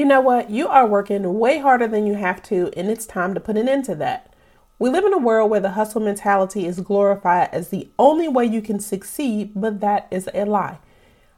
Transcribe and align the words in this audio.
You 0.00 0.06
know 0.06 0.22
what? 0.22 0.48
You 0.48 0.66
are 0.66 0.86
working 0.86 1.38
way 1.38 1.58
harder 1.58 1.86
than 1.86 2.06
you 2.06 2.14
have 2.14 2.42
to, 2.44 2.72
and 2.74 2.88
it's 2.88 3.04
time 3.04 3.34
to 3.34 3.38
put 3.38 3.58
an 3.58 3.68
end 3.68 3.84
to 3.84 3.94
that. 3.96 4.32
We 4.78 4.88
live 4.88 5.04
in 5.04 5.12
a 5.12 5.18
world 5.18 5.50
where 5.50 5.60
the 5.60 5.72
hustle 5.72 6.00
mentality 6.00 6.64
is 6.64 6.80
glorified 6.80 7.50
as 7.52 7.68
the 7.68 7.86
only 7.98 8.26
way 8.26 8.46
you 8.46 8.62
can 8.62 8.80
succeed, 8.80 9.52
but 9.54 9.80
that 9.80 10.08
is 10.10 10.26
a 10.32 10.46
lie. 10.46 10.78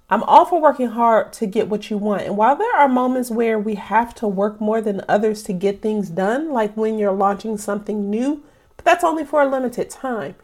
I'm 0.08 0.22
all 0.22 0.44
for 0.44 0.60
working 0.60 0.90
hard 0.90 1.32
to 1.32 1.46
get 1.46 1.66
what 1.66 1.90
you 1.90 1.98
want, 1.98 2.22
and 2.22 2.36
while 2.36 2.54
there 2.54 2.76
are 2.76 2.86
moments 2.86 3.32
where 3.32 3.58
we 3.58 3.74
have 3.74 4.14
to 4.14 4.28
work 4.28 4.60
more 4.60 4.80
than 4.80 5.02
others 5.08 5.42
to 5.42 5.52
get 5.52 5.82
things 5.82 6.08
done, 6.08 6.52
like 6.52 6.72
when 6.76 7.00
you're 7.00 7.10
launching 7.10 7.58
something 7.58 8.08
new, 8.08 8.44
but 8.76 8.84
that's 8.84 9.02
only 9.02 9.24
for 9.24 9.42
a 9.42 9.48
limited 9.48 9.90
time. 9.90 10.36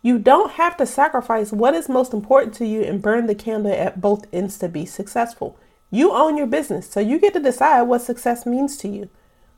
You 0.00 0.18
don't 0.18 0.52
have 0.52 0.78
to 0.78 0.86
sacrifice 0.86 1.52
what 1.52 1.74
is 1.74 1.90
most 1.90 2.14
important 2.14 2.54
to 2.54 2.66
you 2.66 2.80
and 2.80 3.02
burn 3.02 3.26
the 3.26 3.34
candle 3.34 3.74
at 3.74 4.00
both 4.00 4.24
ends 4.32 4.58
to 4.60 4.70
be 4.70 4.86
successful. 4.86 5.58
You 5.90 6.12
own 6.12 6.36
your 6.36 6.46
business, 6.46 6.90
so 6.90 7.00
you 7.00 7.18
get 7.18 7.32
to 7.32 7.40
decide 7.40 7.82
what 7.82 8.02
success 8.02 8.44
means 8.44 8.76
to 8.78 8.88
you. 8.88 9.08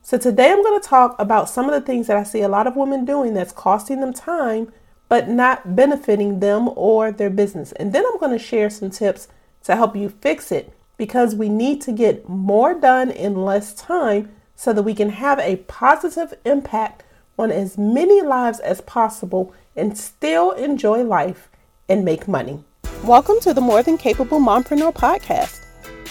So, 0.03 0.17
today 0.17 0.51
I'm 0.51 0.63
going 0.63 0.81
to 0.81 0.89
talk 0.89 1.15
about 1.19 1.51
some 1.51 1.67
of 1.67 1.73
the 1.73 1.81
things 1.85 2.07
that 2.07 2.17
I 2.17 2.23
see 2.23 2.41
a 2.41 2.49
lot 2.49 2.67
of 2.67 2.77
women 2.77 3.05
doing 3.05 3.35
that's 3.35 3.53
costing 3.53 4.01
them 4.01 4.13
time 4.13 4.73
but 5.11 5.29
not 5.29 5.75
benefiting 5.75 6.39
them 6.39 6.71
or 6.77 7.11
their 7.11 7.29
business. 7.29 7.73
And 7.73 7.93
then 7.93 8.05
I'm 8.07 8.19
going 8.19 8.31
to 8.31 8.43
share 8.43 8.71
some 8.71 8.91
tips 8.91 9.27
to 9.65 9.75
help 9.75 9.97
you 9.97 10.09
fix 10.09 10.53
it 10.53 10.73
because 10.97 11.35
we 11.35 11.49
need 11.49 11.81
to 11.83 11.93
get 11.93 12.29
more 12.29 12.75
done 12.75 13.11
in 13.11 13.45
less 13.45 13.75
time 13.75 14.31
so 14.55 14.73
that 14.73 14.85
we 14.85 14.95
can 14.95 15.11
have 15.11 15.41
a 15.41 15.57
positive 15.57 16.33
impact 16.45 17.03
on 17.37 17.51
as 17.51 17.77
many 17.77 18.23
lives 18.23 18.61
as 18.61 18.81
possible 18.83 19.53
and 19.75 19.99
still 19.99 20.53
enjoy 20.53 21.03
life 21.03 21.49
and 21.89 22.05
make 22.05 22.29
money. 22.29 22.63
Welcome 23.03 23.41
to 23.41 23.53
the 23.53 23.61
More 23.61 23.83
Than 23.83 23.99
Capable 23.99 24.39
Mompreneur 24.39 24.95
podcast. 24.95 25.70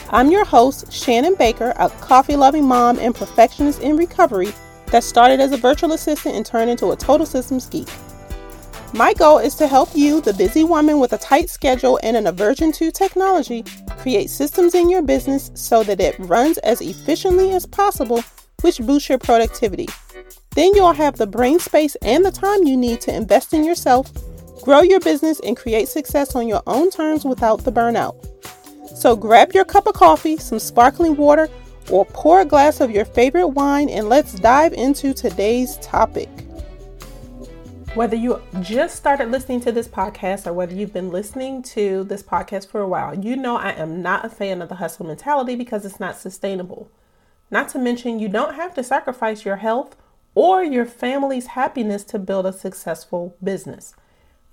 I'm 0.09 0.31
your 0.31 0.45
host, 0.45 0.91
Shannon 0.91 1.35
Baker, 1.35 1.73
a 1.77 1.89
coffee 1.89 2.35
loving 2.35 2.65
mom 2.65 2.97
and 2.99 3.13
perfectionist 3.13 3.81
in 3.81 3.97
recovery 3.97 4.51
that 4.87 5.03
started 5.03 5.39
as 5.39 5.51
a 5.51 5.57
virtual 5.57 5.93
assistant 5.93 6.35
and 6.35 6.45
turned 6.45 6.69
into 6.69 6.91
a 6.91 6.95
total 6.95 7.25
systems 7.25 7.67
geek. 7.67 7.87
My 8.91 9.13
goal 9.13 9.37
is 9.37 9.53
to 9.55 9.67
help 9.67 9.89
you, 9.93 10.19
the 10.19 10.33
busy 10.33 10.63
woman 10.63 10.99
with 10.99 11.13
a 11.13 11.19
tight 11.19 11.49
schedule 11.49 11.99
and 12.01 12.17
an 12.17 12.25
aversion 12.25 12.71
to 12.71 12.91
technology, 12.91 13.63
create 13.99 14.31
systems 14.31 14.73
in 14.73 14.89
your 14.89 15.03
business 15.03 15.51
so 15.53 15.83
that 15.83 16.01
it 16.01 16.17
runs 16.17 16.57
as 16.59 16.81
efficiently 16.81 17.51
as 17.51 17.67
possible, 17.67 18.23
which 18.61 18.79
boosts 18.79 19.09
your 19.09 19.19
productivity. 19.19 19.87
Then 20.55 20.73
you'll 20.73 20.93
have 20.93 21.17
the 21.17 21.27
brain 21.27 21.59
space 21.59 21.95
and 22.01 22.25
the 22.25 22.31
time 22.31 22.63
you 22.63 22.75
need 22.75 22.99
to 23.01 23.15
invest 23.15 23.53
in 23.53 23.63
yourself, 23.63 24.11
grow 24.63 24.81
your 24.81 24.99
business, 24.99 25.39
and 25.41 25.55
create 25.55 25.87
success 25.87 26.35
on 26.35 26.47
your 26.47 26.63
own 26.65 26.89
terms 26.89 27.25
without 27.25 27.63
the 27.63 27.71
burnout. 27.71 28.15
So 28.95 29.15
grab 29.15 29.53
your 29.53 29.65
cup 29.65 29.87
of 29.87 29.93
coffee, 29.93 30.37
some 30.37 30.59
sparkling 30.59 31.15
water, 31.15 31.47
or 31.89 32.05
pour 32.05 32.41
a 32.41 32.45
glass 32.45 32.81
of 32.81 32.91
your 32.91 33.05
favorite 33.05 33.47
wine 33.47 33.89
and 33.89 34.09
let's 34.09 34.33
dive 34.33 34.73
into 34.73 35.13
today's 35.13 35.77
topic. 35.77 36.29
Whether 37.95 38.15
you 38.15 38.41
just 38.61 38.95
started 38.95 39.31
listening 39.31 39.61
to 39.61 39.71
this 39.71 39.87
podcast 39.87 40.45
or 40.45 40.53
whether 40.53 40.75
you've 40.75 40.93
been 40.93 41.09
listening 41.09 41.63
to 41.63 42.03
this 42.03 42.21
podcast 42.21 42.69
for 42.69 42.81
a 42.81 42.87
while, 42.87 43.17
you 43.17 43.35
know 43.35 43.57
I 43.57 43.71
am 43.71 44.01
not 44.01 44.25
a 44.25 44.29
fan 44.29 44.61
of 44.61 44.69
the 44.69 44.75
hustle 44.75 45.07
mentality 45.07 45.55
because 45.55 45.85
it's 45.85 45.99
not 45.99 46.15
sustainable. 46.15 46.91
Not 47.49 47.69
to 47.69 47.79
mention, 47.79 48.19
you 48.19 48.29
don't 48.29 48.53
have 48.53 48.75
to 48.75 48.83
sacrifice 48.83 49.43
your 49.43 49.55
health 49.57 49.95
or 50.35 50.63
your 50.63 50.85
family's 50.85 51.47
happiness 51.47 52.03
to 52.05 52.19
build 52.19 52.45
a 52.45 52.53
successful 52.53 53.35
business. 53.43 53.95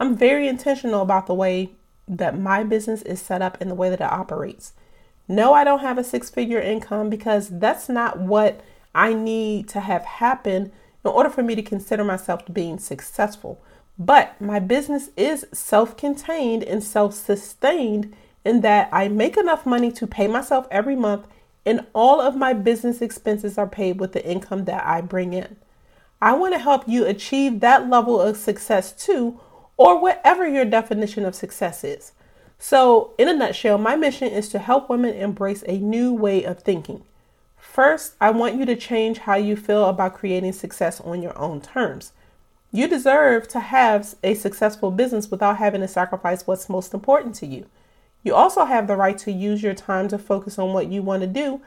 I'm 0.01 0.17
very 0.17 0.49
intentional 0.49 1.03
about 1.03 1.27
the 1.27 1.35
way 1.35 1.73
that 2.09 2.39
my 2.39 2.63
business 2.63 3.03
is 3.03 3.21
set 3.21 3.43
up 3.43 3.59
and 3.61 3.71
the 3.71 3.75
way 3.75 3.91
that 3.91 4.01
it 4.01 4.13
operates. 4.13 4.73
No, 5.29 5.53
I 5.53 5.65
don't 5.65 5.81
have 5.81 5.99
a 5.99 6.05
six 6.05 6.31
figure 6.31 6.61
income 6.61 7.11
because 7.11 7.49
that's 7.49 7.89
not 7.89 8.19
what 8.19 8.61
I 8.95 9.13
need 9.13 9.69
to 9.71 9.81
have 9.81 10.05
happen 10.05 10.73
in 11.05 11.11
order 11.11 11.31
for 11.31 11.43
me 11.43 11.55
to 11.55 11.63
consider 11.63 12.05
myself 12.05 12.43
being 12.53 12.79
successful. 12.79 13.61
But 13.99 14.41
my 14.41 14.59
business 14.59 15.11
is 15.17 15.47
self 15.53 15.97
contained 15.97 16.63
and 16.63 16.83
self 16.83 17.15
sustained 17.15 18.15
in 18.45 18.61
that 18.61 18.89
I 18.93 19.09
make 19.09 19.37
enough 19.37 19.67
money 19.67 19.91
to 19.93 20.07
pay 20.07 20.29
myself 20.29 20.69
every 20.71 20.95
month, 20.95 21.27
and 21.65 21.87
all 21.93 22.21
of 22.21 22.37
my 22.37 22.53
business 22.53 23.03
expenses 23.03 23.59
are 23.59 23.67
paid 23.67 23.99
with 23.99 24.13
the 24.13 24.25
income 24.25 24.67
that 24.67 24.87
I 24.87 25.01
bring 25.01 25.33
in. 25.33 25.57
I 26.23 26.35
want 26.35 26.55
to 26.55 26.61
help 26.61 26.89
you 26.89 27.05
achieve 27.05 27.61
that 27.61 27.91
level 27.91 28.21
of 28.21 28.37
success 28.37 28.93
too 28.93 29.41
or 29.77 30.01
whatever 30.01 30.47
your 30.47 30.65
definition 30.65 31.25
of 31.25 31.35
success 31.35 31.85
is. 31.85 32.13
So, 32.59 33.13
in 33.19 33.29
a 33.29 33.35
nutshell, 33.35 33.77
my 33.77 33.97
mission 33.97 34.29
is 34.29 34.49
to 34.49 34.59
help 34.59 34.89
women 34.89 35.15
embrace 35.15 35.63
a 35.67 35.79
new 35.79 36.13
way 36.15 36.45
of 36.45 36.61
thinking. 36.61 37.05
First, 37.59 38.15
I 38.21 38.31
want 38.31 38.55
you 38.55 38.65
to 38.65 38.77
change 38.77 39.19
how 39.19 39.37
you 39.37 39.57
feel 39.57 39.85
about 39.85 40.15
creating 40.15 40.53
success 40.53 41.01
on 41.01 41.21
your 41.21 41.37
own 41.39 41.61
terms. 41.61 42.13
You 42.73 42.89
deserve 42.89 43.49
to 43.49 43.61
have 43.61 44.15
a 44.23 44.35
successful 44.35 44.91
business 44.91 45.31
without 45.31 45.59
having 45.59 45.83
to 45.83 45.89
sacrifice 45.89 46.47
what's 46.47 46.69
most 46.69 46.95
important 46.95 47.35
to 47.37 47.47
you. 47.47 47.67
You 48.23 48.35
also 48.35 48.65
have 48.65 48.87
the 48.87 48.97
right 48.97 49.19
to 49.19 49.31
use 49.31 49.63
your 49.63 49.75
time 49.75 50.09
to 50.09 50.19
focus 50.19 50.59
on 50.59 50.73
what 50.73 50.91
you 50.91 51.03
want 51.03 51.21
to 51.21 51.27
do, 51.27 51.61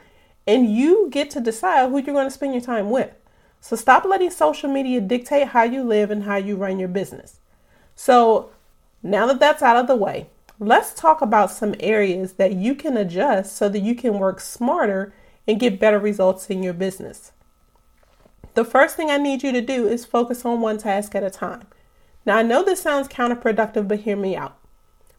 and 0.48 0.70
you 0.70 1.08
get 1.12 1.30
to 1.32 1.40
decide 1.40 1.90
who 1.90 1.98
you're 1.98 2.14
going 2.16 2.28
to 2.28 2.32
spend 2.32 2.54
your 2.54 2.62
time 2.62 2.90
with. 2.90 3.12
So 3.62 3.76
stop 3.76 4.06
letting 4.06 4.32
social 4.32 4.70
media 4.70 5.00
dictate 5.00 5.50
how 5.50 5.64
you 5.64 5.84
live 5.84 6.10
and 6.10 6.24
how 6.24 6.38
you 6.38 6.56
run 6.56 6.80
your 6.80 6.90
business. 6.90 7.40
So, 8.02 8.52
now 9.04 9.28
that 9.28 9.42
that's 9.42 9.62
out 9.62 9.76
of 9.76 9.88
the 9.88 9.96
way, 9.98 10.28
let's 10.58 10.94
talk 10.94 11.20
about 11.22 11.52
some 11.52 11.76
areas 11.82 12.32
that 12.36 12.54
you 12.54 12.74
can 12.74 12.96
adjust 12.96 13.58
so 13.58 13.68
that 13.68 13.82
you 13.82 13.94
can 13.94 14.20
work 14.20 14.40
smarter 14.40 15.14
and 15.46 15.60
get 15.60 15.82
better 15.82 16.00
results 16.00 16.50
in 16.50 16.64
your 16.64 16.72
business. 16.72 17.34
The 18.54 18.64
first 18.64 18.96
thing 18.96 19.12
I 19.12 19.18
need 19.18 19.44
you 19.44 19.52
to 19.52 19.60
do 19.60 19.86
is 19.86 20.06
focus 20.06 20.46
on 20.46 20.62
one 20.62 20.78
task 20.78 21.14
at 21.14 21.26
a 21.26 21.30
time. 21.30 21.68
Now, 22.26 22.38
I 22.38 22.42
know 22.42 22.64
this 22.64 22.82
sounds 22.82 23.10
counterproductive, 23.10 23.90
but 23.90 24.00
hear 24.00 24.16
me 24.16 24.34
out. 24.34 24.58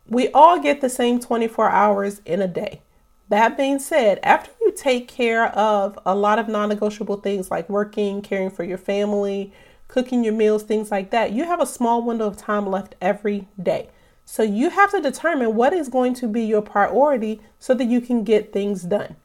We 0.09 0.31
all 0.31 0.59
get 0.59 0.81
the 0.81 0.89
same 0.89 1.21
24 1.21 1.69
hours 1.69 2.23
in 2.25 2.41
a 2.41 2.49
day. 2.49 2.81
That 3.29 3.59
being 3.59 3.79
said, 3.79 4.21
after 4.23 4.53
you 4.63 4.73
take 4.73 5.07
care 5.07 5.49
of 5.49 5.99
a 6.07 6.15
lot 6.15 6.39
of 6.39 6.49
non 6.49 6.71
negotiable 6.71 7.19
things 7.19 7.51
like 7.51 7.69
working, 7.69 8.23
caring 8.23 8.51
for 8.51 8.65
your 8.65 8.79
family, 8.79 9.53
cooking 9.91 10.23
your 10.23 10.33
meals, 10.33 10.63
things 10.63 10.91
like 10.91 11.11
that, 11.11 11.33
you 11.33 11.45
have 11.45 11.61
a 11.61 11.67
small 11.67 12.01
window 12.03 12.27
of 12.27 12.37
time 12.37 12.67
left 12.67 12.95
every 13.01 13.49
day. 13.61 13.89
So 14.25 14.45
you 14.45 14.71
have 14.71 14.93
to 14.93 15.01
determine 15.01 15.57
what 15.57 15.73
is 15.73 15.89
going 15.89 16.15
to 16.15 16.29
be 16.29 16.43
your 16.43 16.63
priority 16.63 17.41
so 17.59 17.75
that 17.75 17.87
you 17.87 18.01
can 18.01 18.23
get 18.23 18.53
things 18.53 18.83
done. 18.83 19.17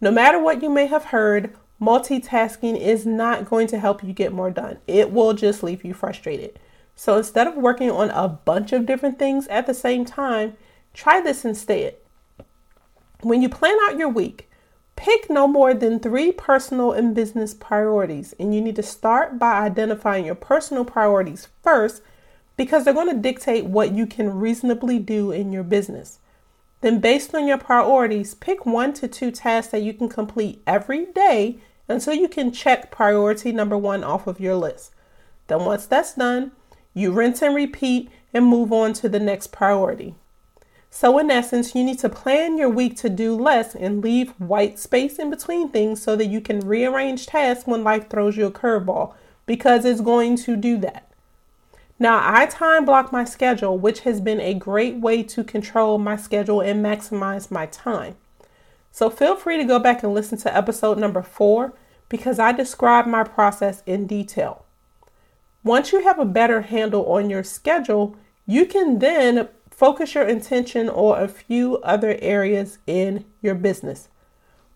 No 0.00 0.10
matter 0.10 0.42
what 0.42 0.62
you 0.62 0.68
may 0.68 0.86
have 0.86 1.04
heard, 1.06 1.54
multitasking 1.80 2.78
is 2.78 3.06
not 3.06 3.48
going 3.48 3.68
to 3.68 3.78
help 3.78 4.02
you 4.02 4.12
get 4.12 4.32
more 4.32 4.50
done. 4.50 4.78
It 4.88 5.12
will 5.12 5.32
just 5.32 5.62
leave 5.62 5.84
you 5.84 5.94
frustrated. 5.94 6.58
So 6.96 7.16
instead 7.16 7.46
of 7.46 7.54
working 7.54 7.90
on 7.90 8.10
a 8.10 8.28
bunch 8.28 8.72
of 8.72 8.86
different 8.86 9.18
things 9.18 9.46
at 9.46 9.66
the 9.66 9.74
same 9.74 10.04
time, 10.04 10.56
try 10.92 11.20
this 11.20 11.44
instead. 11.44 11.94
When 13.20 13.40
you 13.40 13.48
plan 13.48 13.76
out 13.84 13.98
your 13.98 14.08
week, 14.08 14.50
Pick 14.96 15.28
no 15.28 15.46
more 15.48 15.74
than 15.74 15.98
three 15.98 16.32
personal 16.32 16.92
and 16.92 17.14
business 17.14 17.52
priorities, 17.52 18.34
and 18.38 18.54
you 18.54 18.60
need 18.60 18.76
to 18.76 18.82
start 18.82 19.38
by 19.38 19.60
identifying 19.60 20.24
your 20.24 20.34
personal 20.34 20.84
priorities 20.84 21.48
first 21.62 22.02
because 22.56 22.84
they're 22.84 22.94
going 22.94 23.14
to 23.14 23.20
dictate 23.20 23.66
what 23.66 23.92
you 23.92 24.06
can 24.06 24.38
reasonably 24.38 24.98
do 24.98 25.30
in 25.30 25.52
your 25.52 25.64
business. 25.64 26.18
Then, 26.80 27.00
based 27.00 27.34
on 27.34 27.48
your 27.48 27.58
priorities, 27.58 28.34
pick 28.34 28.66
one 28.66 28.92
to 28.94 29.08
two 29.08 29.30
tasks 29.30 29.72
that 29.72 29.82
you 29.82 29.94
can 29.94 30.08
complete 30.08 30.62
every 30.66 31.06
day 31.06 31.58
until 31.88 32.14
you 32.14 32.28
can 32.28 32.52
check 32.52 32.90
priority 32.90 33.52
number 33.52 33.76
one 33.76 34.04
off 34.04 34.26
of 34.26 34.38
your 34.38 34.54
list. 34.54 34.92
Then, 35.46 35.64
once 35.64 35.86
that's 35.86 36.14
done, 36.14 36.52
you 36.92 37.10
rinse 37.10 37.42
and 37.42 37.54
repeat 37.54 38.10
and 38.32 38.46
move 38.46 38.72
on 38.72 38.92
to 38.94 39.08
the 39.08 39.20
next 39.20 39.48
priority. 39.48 40.14
So, 40.96 41.18
in 41.18 41.28
essence, 41.28 41.74
you 41.74 41.82
need 41.82 41.98
to 41.98 42.08
plan 42.08 42.56
your 42.56 42.68
week 42.68 42.96
to 42.98 43.08
do 43.08 43.34
less 43.34 43.74
and 43.74 44.00
leave 44.00 44.30
white 44.38 44.78
space 44.78 45.18
in 45.18 45.28
between 45.28 45.68
things 45.68 46.00
so 46.00 46.14
that 46.14 46.26
you 46.26 46.40
can 46.40 46.60
rearrange 46.60 47.26
tasks 47.26 47.66
when 47.66 47.82
life 47.82 48.08
throws 48.08 48.36
you 48.36 48.46
a 48.46 48.52
curveball 48.52 49.12
because 49.44 49.84
it's 49.84 50.00
going 50.00 50.36
to 50.36 50.54
do 50.54 50.76
that. 50.78 51.10
Now, 51.98 52.22
I 52.24 52.46
time 52.46 52.84
block 52.84 53.10
my 53.10 53.24
schedule, 53.24 53.76
which 53.76 54.00
has 54.00 54.20
been 54.20 54.40
a 54.40 54.54
great 54.54 54.94
way 55.00 55.24
to 55.24 55.42
control 55.42 55.98
my 55.98 56.14
schedule 56.14 56.60
and 56.60 56.82
maximize 56.86 57.50
my 57.50 57.66
time. 57.66 58.14
So, 58.92 59.10
feel 59.10 59.34
free 59.34 59.56
to 59.56 59.64
go 59.64 59.80
back 59.80 60.04
and 60.04 60.14
listen 60.14 60.38
to 60.38 60.56
episode 60.56 60.96
number 60.96 61.22
four 61.22 61.72
because 62.08 62.38
I 62.38 62.52
describe 62.52 63.06
my 63.08 63.24
process 63.24 63.82
in 63.84 64.06
detail. 64.06 64.64
Once 65.64 65.90
you 65.90 66.04
have 66.04 66.20
a 66.20 66.24
better 66.24 66.60
handle 66.60 67.04
on 67.06 67.30
your 67.30 67.42
schedule, 67.42 68.16
you 68.46 68.64
can 68.64 69.00
then 69.00 69.48
focus 69.76 70.14
your 70.14 70.26
intention 70.26 70.88
on 70.88 71.22
a 71.22 71.28
few 71.28 71.78
other 71.78 72.16
areas 72.20 72.78
in 72.86 73.24
your 73.42 73.54
business. 73.54 74.08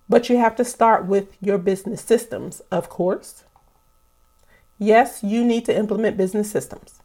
But 0.09 0.29
you 0.29 0.39
have 0.39 0.57
to 0.57 0.65
start 0.65 1.07
with 1.07 1.37
your 1.41 1.59
business 1.59 2.03
systems, 2.03 2.61
of 2.71 2.89
course. 2.89 3.45
Yes, 4.79 5.23
you 5.23 5.45
need 5.45 5.65
to 5.67 5.77
implement 5.77 6.17
business 6.17 6.51
systems. 6.51 7.03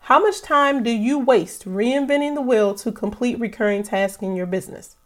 How 0.00 0.20
much 0.20 0.40
time 0.40 0.82
do 0.82 0.90
you 0.90 1.18
waste 1.18 1.66
reinventing 1.66 2.34
the 2.34 2.40
wheel 2.42 2.74
to 2.76 2.92
complete 2.92 3.38
recurring 3.38 3.82
tasks 3.82 4.22
in 4.22 4.36
your 4.36 4.46
business? 4.46 4.96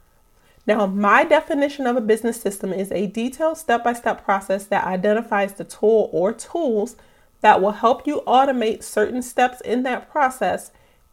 Now, 0.64 0.86
my 0.86 1.24
definition 1.24 1.86
of 1.88 1.96
a 1.96 2.00
business 2.00 2.40
system 2.40 2.72
is 2.72 2.92
a 2.92 3.08
detailed 3.08 3.58
step 3.58 3.82
by 3.82 3.94
step 3.94 4.24
process 4.24 4.64
that 4.66 4.84
identifies 4.84 5.54
the 5.54 5.64
tool 5.64 6.08
or 6.12 6.32
tools 6.32 6.94
that 7.40 7.60
will 7.60 7.72
help 7.72 8.06
you 8.06 8.22
automate 8.26 8.84
certain 8.84 9.22
steps 9.22 9.60
in 9.62 9.82
that 9.82 10.08
process 10.08 10.70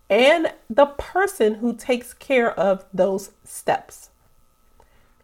and 0.09 0.51
the 0.69 0.87
person 0.87 1.55
who 1.55 1.75
takes 1.75 2.13
care 2.13 2.51
of 2.59 2.85
those 2.93 3.31
steps. 3.43 4.09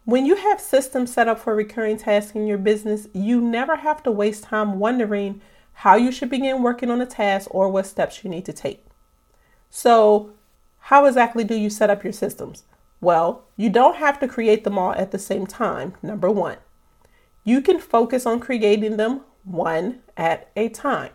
When 0.04 0.24
you 0.24 0.36
have 0.36 0.60
systems 0.60 1.12
set 1.12 1.26
up 1.26 1.40
for 1.40 1.54
recurring 1.54 1.96
tasks 1.96 2.36
in 2.36 2.46
your 2.46 2.58
business, 2.58 3.08
you 3.12 3.40
never 3.40 3.76
have 3.76 4.02
to 4.04 4.12
waste 4.12 4.44
time 4.44 4.78
wondering 4.78 5.40
how 5.80 5.96
you 5.96 6.12
should 6.12 6.30
begin 6.30 6.62
working 6.62 6.90
on 6.90 7.00
a 7.00 7.06
task 7.06 7.52
or 7.52 7.68
what 7.68 7.86
steps 7.86 8.22
you 8.22 8.30
need 8.30 8.44
to 8.44 8.52
take. 8.52 8.84
So, 9.68 10.30
how 10.78 11.04
exactly 11.06 11.42
do 11.42 11.56
you 11.56 11.68
set 11.68 11.90
up 11.90 12.04
your 12.04 12.12
systems? 12.12 12.62
Well, 13.00 13.42
you 13.56 13.68
don't 13.68 13.96
have 13.96 14.20
to 14.20 14.28
create 14.28 14.62
them 14.62 14.78
all 14.78 14.92
at 14.92 15.10
the 15.10 15.18
same 15.18 15.46
time, 15.46 15.94
number 16.02 16.30
one. 16.30 16.58
You 17.42 17.60
can 17.60 17.80
focus 17.80 18.24
on 18.24 18.40
creating 18.40 18.96
them 18.96 19.22
one 19.44 20.00
at 20.16 20.50
a 20.56 20.68
time. 20.68 21.12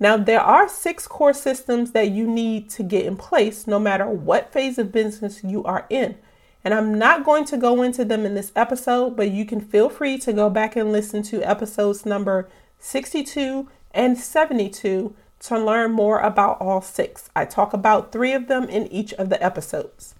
Now, 0.00 0.16
there 0.16 0.40
are 0.40 0.66
six 0.66 1.06
core 1.06 1.34
systems 1.34 1.92
that 1.92 2.10
you 2.10 2.26
need 2.26 2.70
to 2.70 2.82
get 2.82 3.04
in 3.04 3.16
place 3.16 3.66
no 3.66 3.78
matter 3.78 4.06
what 4.06 4.50
phase 4.50 4.78
of 4.78 4.90
business 4.90 5.44
you 5.44 5.62
are 5.64 5.86
in. 5.90 6.16
And 6.64 6.72
I'm 6.72 6.98
not 6.98 7.24
going 7.24 7.44
to 7.46 7.58
go 7.58 7.82
into 7.82 8.04
them 8.04 8.24
in 8.24 8.34
this 8.34 8.50
episode, 8.56 9.14
but 9.14 9.30
you 9.30 9.44
can 9.44 9.60
feel 9.60 9.90
free 9.90 10.18
to 10.18 10.32
go 10.32 10.48
back 10.48 10.74
and 10.74 10.90
listen 10.90 11.22
to 11.24 11.42
episodes 11.42 12.06
number 12.06 12.48
62 12.78 13.68
and 13.92 14.16
72 14.18 15.14
to 15.40 15.58
learn 15.58 15.92
more 15.92 16.20
about 16.20 16.60
all 16.60 16.80
six. 16.80 17.28
I 17.36 17.44
talk 17.44 17.72
about 17.74 18.10
three 18.10 18.32
of 18.32 18.48
them 18.48 18.64
in 18.68 18.86
each 18.88 19.12
of 19.14 19.28
the 19.28 19.42
episodes. 19.42 20.14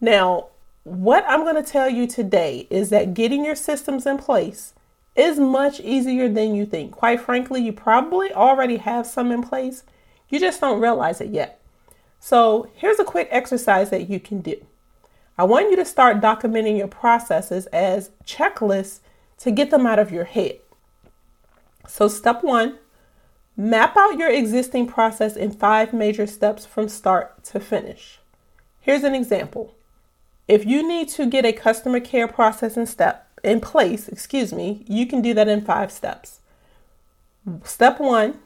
Now, 0.00 0.48
what 0.84 1.24
I'm 1.28 1.42
going 1.42 1.62
to 1.62 1.68
tell 1.68 1.88
you 1.88 2.06
today 2.06 2.68
is 2.70 2.90
that 2.90 3.14
getting 3.14 3.44
your 3.44 3.56
systems 3.56 4.06
in 4.06 4.18
place 4.18 4.72
is 5.16 5.38
much 5.38 5.80
easier 5.80 6.28
than 6.28 6.54
you 6.54 6.66
think. 6.66 6.92
Quite 6.92 7.20
frankly, 7.20 7.62
you 7.62 7.72
probably 7.72 8.32
already 8.32 8.76
have 8.76 9.06
some 9.06 9.32
in 9.32 9.42
place, 9.42 9.84
you 10.28 10.38
just 10.38 10.60
don't 10.60 10.80
realize 10.80 11.20
it 11.20 11.30
yet. 11.30 11.60
So, 12.18 12.68
here's 12.74 12.98
a 12.98 13.04
quick 13.04 13.28
exercise 13.30 13.90
that 13.90 14.08
you 14.08 14.18
can 14.18 14.40
do. 14.40 14.56
I 15.38 15.44
want 15.44 15.70
you 15.70 15.76
to 15.76 15.84
start 15.84 16.20
documenting 16.20 16.78
your 16.78 16.88
processes 16.88 17.66
as 17.66 18.10
checklists 18.24 19.00
to 19.38 19.50
get 19.50 19.70
them 19.70 19.86
out 19.86 19.98
of 19.98 20.10
your 20.10 20.24
head. 20.24 20.58
So, 21.86 22.08
step 22.08 22.42
one, 22.42 22.78
map 23.56 23.96
out 23.96 24.18
your 24.18 24.30
existing 24.30 24.86
process 24.86 25.36
in 25.36 25.52
five 25.52 25.92
major 25.92 26.26
steps 26.26 26.66
from 26.66 26.88
start 26.88 27.44
to 27.44 27.60
finish. 27.60 28.18
Here's 28.80 29.04
an 29.04 29.14
example. 29.14 29.74
If 30.48 30.64
you 30.64 30.86
need 30.86 31.08
to 31.10 31.26
get 31.26 31.44
a 31.44 31.52
customer 31.52 32.00
care 32.00 32.28
process 32.28 32.76
in 32.76 32.86
step 32.86 33.25
in 33.46 33.60
place, 33.60 34.08
excuse 34.08 34.52
me, 34.52 34.84
you 34.86 35.06
can 35.06 35.22
do 35.22 35.32
that 35.34 35.48
in 35.48 35.64
five 35.64 35.92
steps. 35.92 36.40
Step 37.64 38.00
one, 38.00 38.38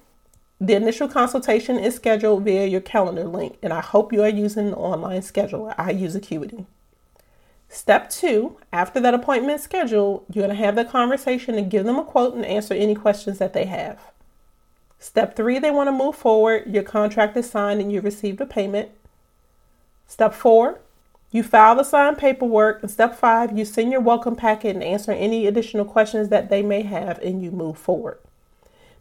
the 0.60 0.74
initial 0.74 1.08
consultation 1.08 1.78
is 1.78 1.94
scheduled 1.94 2.44
via 2.44 2.66
your 2.66 2.82
calendar 2.82 3.24
link, 3.24 3.56
and 3.62 3.72
I 3.72 3.80
hope 3.80 4.12
you 4.12 4.22
are 4.22 4.28
using 4.28 4.68
an 4.68 4.74
online 4.74 5.22
scheduler. 5.22 5.74
I 5.78 5.90
use 5.90 6.14
Acuity. 6.14 6.66
Step 7.68 8.10
two, 8.10 8.58
after 8.72 9.00
that 9.00 9.14
appointment 9.14 9.54
is 9.54 9.62
scheduled, 9.62 10.24
you're 10.30 10.46
going 10.46 10.56
to 10.56 10.64
have 10.64 10.74
the 10.74 10.84
conversation 10.84 11.54
and 11.54 11.70
give 11.70 11.86
them 11.86 11.98
a 11.98 12.04
quote 12.04 12.34
and 12.34 12.44
answer 12.44 12.74
any 12.74 12.94
questions 12.94 13.38
that 13.38 13.52
they 13.52 13.64
have. 13.64 14.00
Step 14.98 15.34
three, 15.34 15.58
they 15.58 15.70
want 15.70 15.86
to 15.86 15.92
move 15.92 16.14
forward. 16.14 16.66
Your 16.66 16.82
contract 16.82 17.36
is 17.36 17.48
signed 17.48 17.80
and 17.80 17.90
you 17.90 18.00
received 18.00 18.40
a 18.40 18.46
payment. 18.46 18.90
Step 20.06 20.34
four, 20.34 20.80
you 21.30 21.42
file 21.42 21.76
the 21.76 21.84
signed 21.84 22.18
paperwork. 22.18 22.82
And 22.82 22.90
step 22.90 23.16
five, 23.16 23.56
you 23.56 23.64
send 23.64 23.92
your 23.92 24.00
welcome 24.00 24.36
packet 24.36 24.74
and 24.74 24.82
answer 24.82 25.12
any 25.12 25.46
additional 25.46 25.84
questions 25.84 26.28
that 26.28 26.50
they 26.50 26.62
may 26.62 26.82
have, 26.82 27.18
and 27.20 27.42
you 27.42 27.50
move 27.50 27.78
forward. 27.78 28.18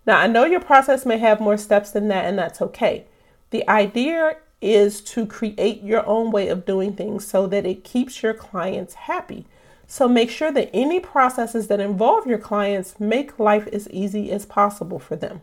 Now, 0.05 0.19
I 0.19 0.27
know 0.27 0.45
your 0.45 0.59
process 0.59 1.05
may 1.05 1.17
have 1.17 1.39
more 1.39 1.57
steps 1.57 1.91
than 1.91 2.07
that, 2.07 2.25
and 2.25 2.37
that's 2.37 2.61
okay. 2.61 3.05
The 3.51 3.67
idea 3.69 4.37
is 4.61 5.01
to 5.01 5.25
create 5.25 5.83
your 5.83 6.05
own 6.05 6.31
way 6.31 6.49
of 6.49 6.65
doing 6.65 6.93
things 6.93 7.25
so 7.25 7.47
that 7.47 7.65
it 7.65 7.83
keeps 7.83 8.21
your 8.21 8.33
clients 8.33 8.93
happy. 8.93 9.45
So 9.87 10.07
make 10.07 10.29
sure 10.29 10.51
that 10.51 10.69
any 10.73 10.99
processes 10.99 11.67
that 11.67 11.79
involve 11.79 12.27
your 12.27 12.37
clients 12.37 12.99
make 12.99 13.39
life 13.39 13.67
as 13.67 13.89
easy 13.89 14.31
as 14.31 14.45
possible 14.45 14.99
for 14.99 15.15
them. 15.15 15.41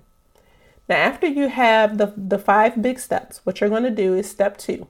Now, 0.88 0.96
after 0.96 1.26
you 1.26 1.48
have 1.48 1.98
the, 1.98 2.12
the 2.16 2.38
five 2.38 2.80
big 2.80 3.00
steps, 3.00 3.40
what 3.42 3.60
you're 3.60 3.70
going 3.70 3.82
to 3.82 3.90
do 3.90 4.14
is 4.14 4.30
step 4.30 4.56
two. 4.56 4.86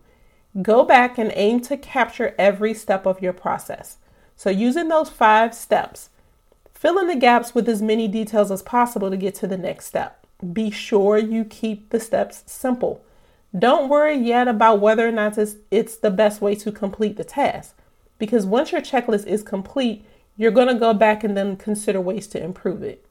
Go 0.63 0.85
back 0.85 1.19
and 1.19 1.33
aim 1.35 1.61
to 1.63 1.77
capture 1.77 2.35
every 2.39 2.73
step 2.73 3.07
of 3.07 3.21
your 3.21 3.33
process. 3.33 3.99
So, 4.37 4.51
using 4.51 4.89
those 4.89 5.11
five 5.11 5.55
steps, 5.55 6.11
fill 6.73 6.99
in 6.99 7.09
the 7.09 7.17
gaps 7.17 7.55
with 7.55 7.69
as 7.69 7.83
many 7.83 8.09
details 8.09 8.51
as 8.51 8.63
possible 8.63 9.11
to 9.11 9.17
get 9.17 9.35
to 9.37 9.47
the 9.47 9.59
next 9.59 9.87
step. 9.87 10.27
Be 10.53 10.71
sure 10.71 11.19
you 11.19 11.45
keep 11.45 11.91
the 11.91 12.01
steps 12.01 12.43
simple. 12.47 13.03
Don't 13.59 13.89
worry 13.89 14.17
yet 14.17 14.49
about 14.49 14.81
whether 14.81 15.07
or 15.07 15.13
not 15.13 15.39
it's, 15.39 15.97
the 15.97 16.11
best 16.11 16.41
way 16.41 16.55
to 16.57 16.73
complete 16.73 17.17
the 17.17 17.25
task 17.25 17.75
because 18.19 18.47
once 18.47 18.73
your 18.73 18.81
checklist 18.81 19.27
is 19.27 19.43
complete, 19.43 20.05
you're 20.37 20.51
going 20.51 20.69
to 20.69 20.75
go 20.75 20.93
back 20.93 21.25
and 21.25 21.37
then 21.37 21.57
consider 21.57 22.01
ways 22.01 22.27
to 22.29 22.43
improve 22.43 22.83
it. 22.83 23.05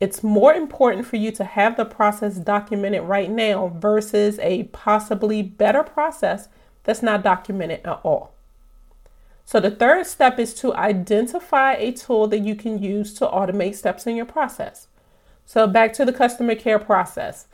It's 0.00 0.22
more 0.22 0.54
important 0.54 1.06
for 1.06 1.16
you 1.16 1.32
to 1.32 1.44
have 1.44 1.76
the 1.76 1.84
process 1.84 2.36
documented 2.36 3.02
right 3.02 3.30
now 3.30 3.72
versus 3.76 4.38
a 4.40 4.64
possibly 4.64 5.42
better 5.42 5.82
process 5.82 6.48
that's 6.88 7.02
not 7.02 7.22
documented 7.22 7.80
at 7.84 8.00
all. 8.02 8.32
So, 9.44 9.60
the 9.60 9.70
third 9.70 10.06
step 10.06 10.38
is 10.38 10.54
to 10.54 10.74
identify 10.74 11.74
a 11.74 11.92
tool 11.92 12.26
that 12.28 12.38
you 12.38 12.54
can 12.54 12.82
use 12.82 13.12
to 13.14 13.26
automate 13.26 13.74
steps 13.74 14.06
in 14.06 14.16
your 14.16 14.24
process. 14.24 14.86
So, 15.44 15.66
back 15.66 15.92
to 15.94 16.06
the 16.06 16.14
customer 16.14 16.54
care 16.54 16.78
process. 16.78 17.46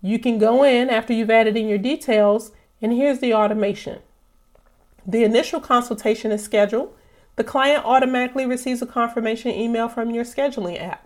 You 0.00 0.20
can 0.20 0.38
go 0.38 0.62
in 0.62 0.90
after 0.90 1.12
you've 1.12 1.28
added 1.28 1.56
in 1.56 1.66
your 1.66 1.78
details, 1.78 2.52
and 2.80 2.92
here's 2.92 3.18
the 3.18 3.34
automation. 3.34 3.98
The 5.04 5.24
initial 5.24 5.60
consultation 5.60 6.30
is 6.30 6.44
scheduled. 6.44 6.94
The 7.34 7.42
client 7.42 7.84
automatically 7.84 8.46
receives 8.46 8.80
a 8.80 8.86
confirmation 8.86 9.50
email 9.50 9.88
from 9.88 10.12
your 10.12 10.24
scheduling 10.24 10.80
app. 10.80 11.04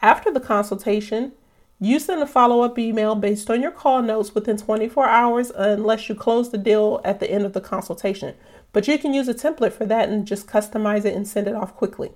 After 0.00 0.30
the 0.30 0.38
consultation, 0.38 1.32
you 1.80 1.98
send 2.00 2.22
a 2.22 2.26
follow 2.26 2.62
up 2.62 2.78
email 2.78 3.14
based 3.14 3.48
on 3.50 3.62
your 3.62 3.70
call 3.70 4.02
notes 4.02 4.34
within 4.34 4.56
24 4.56 5.06
hours 5.06 5.50
unless 5.54 6.08
you 6.08 6.14
close 6.14 6.50
the 6.50 6.58
deal 6.58 7.00
at 7.04 7.20
the 7.20 7.30
end 7.30 7.44
of 7.44 7.52
the 7.52 7.60
consultation. 7.60 8.34
But 8.72 8.88
you 8.88 8.98
can 8.98 9.14
use 9.14 9.28
a 9.28 9.34
template 9.34 9.72
for 9.72 9.86
that 9.86 10.08
and 10.08 10.26
just 10.26 10.48
customize 10.48 11.04
it 11.04 11.14
and 11.14 11.26
send 11.26 11.46
it 11.46 11.54
off 11.54 11.76
quickly. 11.76 12.12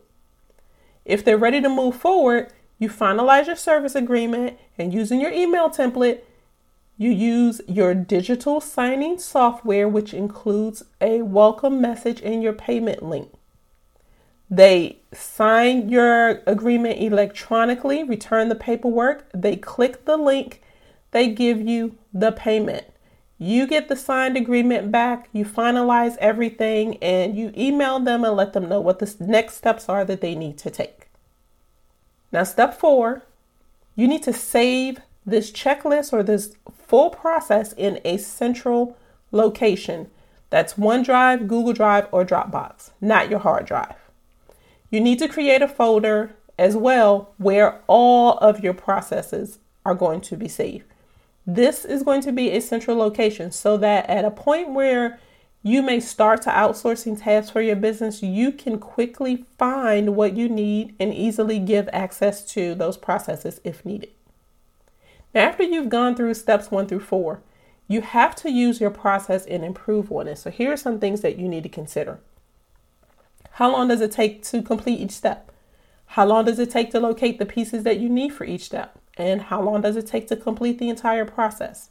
If 1.05 1.25
they're 1.25 1.39
ready 1.39 1.61
to 1.61 1.69
move 1.69 1.97
forward, 1.97 2.53
you 2.79 2.89
finalize 2.89 3.47
your 3.47 3.57
service 3.57 3.95
agreement 3.95 4.59
and 4.77 4.93
using 4.93 5.21
your 5.21 5.33
email 5.33 5.71
template, 5.71 6.21
you 6.99 7.11
use 7.11 7.61
your 7.67 7.95
digital 7.95 8.61
signing 8.61 9.19
software, 9.19 9.89
which 9.89 10.13
includes 10.13 10.83
a 11.01 11.23
welcome 11.23 11.81
message 11.81 12.21
and 12.23 12.43
your 12.43 12.53
payment 12.53 13.03
link. 13.03 13.33
They 14.53 14.99
sign 15.15 15.89
your 15.89 16.43
agreement 16.47 17.01
electronically, 17.01 18.05
return 18.05 18.51
the 18.51 18.55
paperwork, 18.55 19.27
they 19.33 19.57
click 19.57 20.05
the 20.05 20.19
link, 20.19 20.61
they 21.11 21.29
give 21.29 21.59
you 21.63 21.97
the 22.13 22.33
payment. 22.33 22.85
You 23.39 23.67
get 23.67 23.89
the 23.89 23.97
signed 23.97 24.37
agreement 24.37 24.93
back, 24.93 25.31
you 25.33 25.47
finalize 25.47 26.19
everything, 26.19 26.99
and 26.99 27.35
you 27.35 27.51
email 27.57 27.99
them 27.99 28.25
and 28.25 28.37
let 28.37 28.53
them 28.53 28.69
know 28.69 28.79
what 28.79 28.99
the 28.99 29.17
next 29.21 29.55
steps 29.55 29.89
are 29.89 30.05
that 30.05 30.21
they 30.21 30.35
need 30.35 30.59
to 30.59 30.71
take. 30.71 31.09
Now, 32.31 32.45
step 32.45 32.79
four, 32.79 33.23
you 33.97 34.07
need 34.07 34.23
to 34.25 34.35
save 34.35 34.99
this 35.25 35.51
checklist 35.51 36.13
or 36.13 36.23
this 36.23 36.57
full 36.87 37.09
process 37.09 37.73
in 37.73 38.01
a 38.05 38.19
central 38.19 38.99
location. 39.31 40.11
That's 40.51 40.75
OneDrive, 40.75 41.49
Google 41.49 41.73
Drive, 41.73 42.07
or 42.13 42.23
Dropbox, 42.23 42.91
not 43.01 43.31
your 43.31 43.39
hard 43.39 43.65
drive. 43.65 44.02
You 44.93 45.01
need 45.01 45.19
to 45.21 45.29
create 45.29 45.63
a 45.63 45.69
folder 45.69 46.37
as 46.59 46.77
well 46.77 47.33
where 47.39 47.81
all 47.87 48.37
of 48.39 48.61
your 48.61 48.75
processes 48.75 49.59
are 49.87 49.95
going 49.95 50.21
to 50.21 50.37
be 50.37 50.49
saved. 50.49 50.85
This 51.47 51.87
is 51.87 52.03
going 52.03 52.21
to 52.21 52.31
be 52.31 52.51
a 52.51 52.61
central 52.61 52.99
location 52.99 53.51
so 53.53 53.79
that 53.79 54.09
at 54.11 54.27
a 54.27 54.31
point 54.31 54.75
where 54.75 55.19
you 55.63 55.81
may 55.81 55.99
start 55.99 56.43
to 56.43 56.51
outsourcing 56.51 57.23
tasks 57.23 57.51
for 57.51 57.63
your 57.63 57.75
business, 57.75 58.23
you 58.23 58.53
can 58.53 58.79
quickly 58.79 59.47
find 59.57 60.15
what 60.15 60.37
you 60.37 60.47
need 60.47 60.95
and 61.01 61.15
easily 61.15 61.59
give 61.59 61.89
access 61.91 62.45
to 62.53 62.75
those 62.75 62.99
processes 62.99 63.63
if 63.65 63.87
needed. 63.87 64.11
Now, 65.35 65.49
after 65.49 65.63
you've 65.63 65.89
gone 65.89 66.17
through 66.17 66.35
steps 66.35 66.71
one 66.71 66.87
through 66.87 67.01
four, 67.01 67.41
you 67.89 68.03
have 68.03 68.37
to 68.37 68.51
use 68.51 68.79
your 68.79 68.91
process 68.91 69.47
and 69.47 69.65
improve 69.65 70.13
on 70.13 70.29
it. 70.29 70.37
So, 70.37 70.51
here 70.51 70.71
are 70.71 70.77
some 70.77 70.99
things 70.99 71.23
that 71.23 71.39
you 71.39 71.49
need 71.49 71.63
to 71.63 71.71
consider. 71.71 72.21
How 73.63 73.71
long 73.71 73.87
does 73.87 74.01
it 74.01 74.11
take 74.11 74.43
to 74.47 74.61
complete 74.61 74.99
each 74.99 75.13
step? 75.13 75.53
How 76.07 76.27
long 76.27 76.47
does 76.47 76.59
it 76.59 76.69
take 76.69 76.91
to 76.91 76.99
locate 76.99 77.39
the 77.39 77.47
pieces 77.47 77.85
that 77.85 78.01
you 78.01 78.09
need 78.09 78.35
for 78.35 78.43
each 78.43 78.65
step? 78.65 78.99
And 79.17 79.41
how 79.41 79.63
long 79.63 79.83
does 79.83 79.95
it 79.95 80.05
take 80.05 80.27
to 80.31 80.37
complete 80.37 80.81
the 80.81 80.89
entire 80.89 81.25
process? 81.25 81.91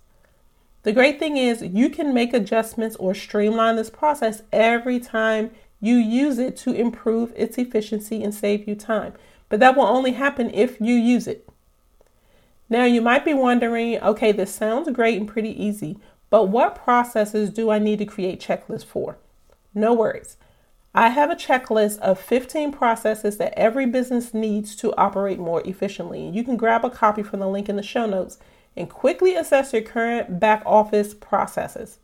The 0.84 0.92
great 0.92 1.18
thing 1.18 1.38
is 1.38 1.62
you 1.62 1.90
can 1.90 2.14
make 2.14 2.34
adjustments 2.34 2.98
or 2.98 3.16
streamline 3.16 3.78
this 3.78 3.90
process 3.90 4.44
every 4.52 5.00
time 5.00 5.52
you 5.80 5.96
use 5.96 6.40
it 6.40 6.58
to 6.58 6.74
improve 6.74 7.32
its 7.38 7.58
efficiency 7.58 8.22
and 8.22 8.36
save 8.36 8.68
you 8.68 8.76
time. 8.76 9.14
But 9.48 9.62
that 9.62 9.78
will 9.78 9.86
only 9.88 10.12
happen 10.12 10.54
if 10.54 10.82
you 10.82 10.96
use 10.96 11.26
it. 11.26 11.48
Now, 12.68 12.84
you 12.84 13.00
might 13.00 13.24
be 13.24 13.34
wondering 13.34 13.98
okay, 14.02 14.34
this 14.34 14.54
sounds 14.54 14.92
great 14.92 15.18
and 15.18 15.26
pretty 15.26 15.64
easy, 15.64 16.00
but 16.30 16.50
what 16.50 16.84
processes 16.84 17.50
do 17.50 17.70
I 17.70 17.80
need 17.80 18.00
to 18.00 18.06
create 18.06 18.42
checklists 18.42 18.84
for? 18.84 19.20
No 19.74 19.94
worries. 19.94 20.36
I 20.94 21.10
have 21.10 21.32
a 21.32 21.36
checklist 21.36 22.00
of 22.00 22.20
15 22.20 22.74
processes 22.74 23.38
that 23.38 23.58
every 23.58 23.86
business 23.86 24.34
needs 24.34 24.76
to 24.78 24.94
operate 24.96 25.40
more 25.40 25.62
efficiently. 25.66 26.28
You 26.28 26.44
can 26.44 26.58
grab 26.58 26.84
a 26.84 26.90
copy 26.90 27.24
from 27.24 27.40
the 27.40 27.48
link 27.48 27.70
in 27.70 27.78
the 27.78 27.84
show 27.84 28.06
notes 28.06 28.40
and 28.76 28.90
quickly 28.90 29.36
assess 29.36 29.72
your 29.72 29.84
current 29.84 30.40
back 30.40 30.62
office 30.66 31.14
processes. 31.14 32.00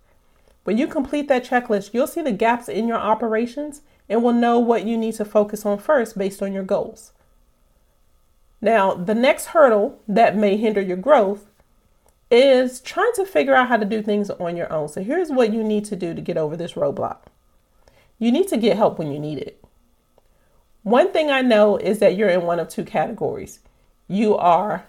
When 0.64 0.78
you 0.78 0.88
complete 0.88 1.28
that 1.28 1.46
checklist, 1.46 1.94
you'll 1.94 2.08
see 2.08 2.22
the 2.22 2.32
gaps 2.32 2.70
in 2.70 2.88
your 2.88 2.98
operations 2.98 3.82
and 4.08 4.24
will 4.24 4.34
know 4.34 4.58
what 4.58 4.86
you 4.86 4.98
need 4.98 5.16
to 5.16 5.26
focus 5.26 5.66
on 5.66 5.80
first 5.80 6.18
based 6.18 6.42
on 6.42 6.54
your 6.54 6.64
goals. 6.64 7.12
Now, 8.62 8.94
the 8.94 9.16
next 9.16 9.48
hurdle 9.48 10.00
that 10.08 10.38
may 10.38 10.56
hinder 10.56 10.82
your 10.82 10.98
growth 10.98 11.46
is 12.32 12.80
trying 12.80 13.12
to 13.16 13.26
figure 13.26 13.54
out 13.54 13.68
how 13.68 13.78
to 13.78 13.86
do 13.86 14.02
things 14.02 14.30
on 14.30 14.56
your 14.56 14.72
own. 14.72 14.88
So, 14.88 15.04
here's 15.04 15.30
what 15.30 15.54
you 15.54 15.64
need 15.64 15.86
to 15.86 15.96
do 15.98 16.14
to 16.14 16.22
get 16.22 16.38
over 16.38 16.56
this 16.56 16.74
roadblock 16.74 17.27
you 18.20 18.32
need 18.32 18.48
to 18.50 18.58
get 18.58 18.78
help 18.78 18.98
when 18.98 19.12
you 19.12 19.20
need 19.20 19.38
it. 19.38 19.64
One 20.84 21.12
thing 21.12 21.30
I 21.30 21.42
know 21.42 21.78
is 21.78 22.00
that 22.00 22.16
you're 22.16 22.30
in 22.30 22.44
one 22.44 22.60
of 22.60 22.70
two 22.70 22.86
categories. 22.86 23.60
You 24.08 24.36
are 24.38 24.86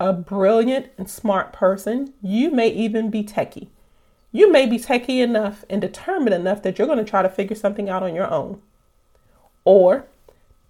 a 0.00 0.12
brilliant 0.12 0.90
and 0.98 1.08
smart 1.08 1.52
person. 1.52 2.12
You 2.20 2.50
may 2.50 2.68
even 2.68 3.08
be 3.08 3.22
techie. 3.22 3.68
You 4.32 4.50
may 4.50 4.66
be 4.66 4.78
techie 4.78 5.22
enough 5.22 5.64
and 5.70 5.80
determined 5.80 6.34
enough 6.34 6.62
that 6.62 6.78
you're 6.78 6.88
going 6.88 6.98
to 6.98 7.04
try 7.04 7.22
to 7.22 7.28
figure 7.28 7.54
something 7.54 7.88
out 7.88 8.02
on 8.02 8.14
your 8.14 8.28
own. 8.28 8.60
Or 9.64 10.06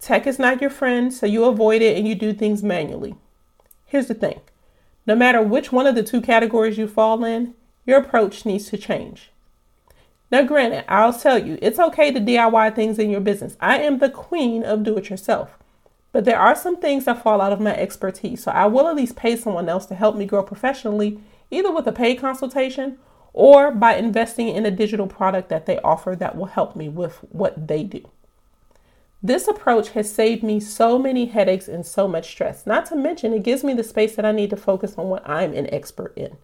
tech 0.01 0.27
is 0.27 0.39
not 0.39 0.61
your 0.61 0.71
friend, 0.71 1.13
so 1.13 1.25
you 1.25 1.45
avoid 1.45 1.81
it 1.81 1.97
and 1.97 2.07
you 2.07 2.15
do 2.15 2.35
things 2.35 2.63
manually. 2.63 3.15
Here's 3.87 4.09
the 4.09 4.15
thing 4.15 4.41
no 5.07 5.17
matter 5.17 5.43
which 5.43 5.73
one 5.73 5.87
of 5.87 5.95
the 5.95 6.03
two 6.03 6.21
categories 6.21 6.79
you 6.79 6.87
fall 6.87 7.25
in, 7.25 7.55
your 7.87 7.99
approach 7.99 8.45
needs 8.45 8.69
to 8.71 8.77
change. 8.77 9.32
Now, 10.33 10.43
granted, 10.43 10.87
I'll 10.89 11.13
tell 11.13 11.39
you, 11.39 11.59
it's 11.61 11.79
okay 11.79 12.11
to 12.11 12.19
DIY 12.19 12.75
things 12.75 12.99
in 12.99 13.11
your 13.11 13.21
business. 13.21 13.55
I 13.61 13.81
am 13.81 13.99
the 13.99 14.09
queen 14.09 14.65
of 14.65 14.83
do 14.83 14.97
it 14.97 15.11
yourself. 15.11 15.59
But 16.11 16.25
there 16.25 16.41
are 16.41 16.57
some 16.57 16.79
things 16.79 17.05
that 17.05 17.23
fall 17.23 17.43
out 17.43 17.53
of 17.53 17.61
my 17.61 17.77
expertise, 17.77 18.43
so 18.43 18.51
I 18.51 18.65
will 18.65 18.89
at 18.89 18.97
least 18.97 19.15
pay 19.15 19.37
someone 19.37 19.69
else 19.69 19.85
to 19.87 19.95
help 19.95 20.17
me 20.17 20.25
grow 20.25 20.43
professionally, 20.43 21.21
either 21.51 21.71
with 21.71 21.87
a 21.87 21.93
paid 21.93 22.19
consultation 22.19 22.99
or 23.35 23.71
by 23.71 23.97
investing 23.97 24.49
in 24.49 24.65
a 24.65 24.71
digital 24.71 25.07
product 25.07 25.51
that 25.51 25.67
they 25.67 25.79
offer 25.81 26.17
that 26.17 26.35
will 26.35 26.47
help 26.47 26.77
me 26.77 26.89
with 26.89 27.19
what 27.31 27.69
they 27.69 27.83
do. 27.83 28.03
This 29.23 29.47
approach 29.47 29.91
has 29.91 30.13
saved 30.13 30.43
me 30.43 30.61
so 30.61 30.99
many 30.99 31.27
headaches 31.27 31.69
and 31.69 31.85
so 31.85 32.09
much 32.09 32.31
stress. 32.31 32.67
Not 32.67 32.87
to 32.87 32.97
mention, 32.97 33.35
it 33.35 33.43
gives 33.43 33.63
me 33.63 33.75
the 33.75 33.85
space 33.85 34.17
that 34.17 34.25
I 34.25 34.33
need 34.33 34.51
to 34.51 34.57
focus 34.57 34.95
on 34.97 35.09
what 35.09 35.29
I'm 35.29 35.53
an 35.53 35.73
expert 35.73 36.15
in. 36.17 36.39